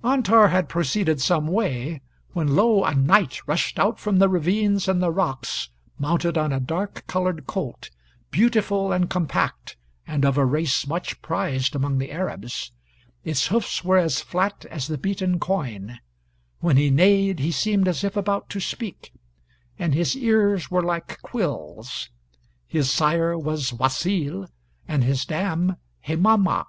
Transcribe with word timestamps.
]Antar 0.04 0.48
had 0.48 0.68
proceeded 0.68 1.20
some 1.20 1.46
way, 1.46 2.00
when 2.32 2.56
lo! 2.56 2.82
a 2.84 2.92
knight 2.92 3.38
rushed 3.46 3.78
out 3.78 4.00
from 4.00 4.18
the 4.18 4.28
ravines 4.28 4.88
in 4.88 4.98
the 4.98 5.12
rocks, 5.12 5.68
mounted 5.96 6.36
on 6.36 6.52
a 6.52 6.58
dark 6.58 7.06
colored 7.06 7.46
colt, 7.46 7.90
beautiful 8.32 8.90
and 8.90 9.08
compact, 9.08 9.76
and 10.04 10.24
of 10.24 10.36
a 10.36 10.44
race 10.44 10.88
much 10.88 11.22
prized 11.22 11.76
among 11.76 11.98
the 11.98 12.10
Arabs; 12.10 12.72
his 13.22 13.46
hoofs 13.46 13.84
were 13.84 13.96
as 13.96 14.20
flat 14.20 14.64
as 14.72 14.88
the 14.88 14.98
beaten 14.98 15.38
coin; 15.38 16.00
when 16.58 16.76
he 16.76 16.90
neighed 16.90 17.38
he 17.38 17.52
seemed 17.52 17.86
as 17.86 18.02
if 18.02 18.16
about 18.16 18.50
to 18.50 18.58
speak, 18.58 19.12
and 19.78 19.94
his 19.94 20.16
ears 20.16 20.68
were 20.68 20.82
like 20.82 21.22
quills; 21.22 22.10
his 22.66 22.90
sire 22.90 23.38
was 23.38 23.72
Wasil 23.72 24.48
and 24.88 25.04
his 25.04 25.24
dam 25.24 25.76
Hemama. 26.04 26.66